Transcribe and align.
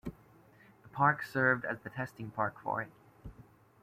The 0.81 0.89
park 0.91 1.21
served 1.21 1.63
as 1.63 1.77
the 1.81 1.91
testing 1.91 2.31
park 2.31 2.55
for 2.63 2.81
it. 2.81 2.91